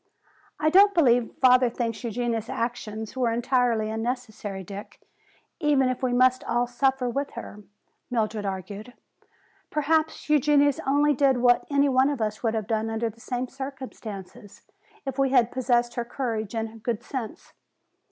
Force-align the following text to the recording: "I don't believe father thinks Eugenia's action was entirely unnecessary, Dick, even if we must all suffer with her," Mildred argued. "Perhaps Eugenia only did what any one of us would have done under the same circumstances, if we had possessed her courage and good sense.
"I 0.59 0.71
don't 0.71 0.95
believe 0.95 1.35
father 1.39 1.69
thinks 1.69 2.03
Eugenia's 2.03 2.49
action 2.49 3.01
was 3.01 3.15
entirely 3.15 3.91
unnecessary, 3.91 4.63
Dick, 4.63 4.99
even 5.59 5.89
if 5.89 6.01
we 6.01 6.11
must 6.11 6.43
all 6.45 6.65
suffer 6.65 7.07
with 7.07 7.33
her," 7.33 7.59
Mildred 8.09 8.43
argued. 8.43 8.93
"Perhaps 9.69 10.27
Eugenia 10.27 10.73
only 10.87 11.13
did 11.13 11.37
what 11.37 11.67
any 11.69 11.87
one 11.87 12.09
of 12.09 12.19
us 12.19 12.41
would 12.41 12.55
have 12.55 12.65
done 12.65 12.89
under 12.89 13.11
the 13.11 13.21
same 13.21 13.47
circumstances, 13.47 14.63
if 15.05 15.19
we 15.19 15.29
had 15.29 15.51
possessed 15.51 15.93
her 15.93 16.03
courage 16.03 16.55
and 16.55 16.81
good 16.81 17.03
sense. 17.03 17.53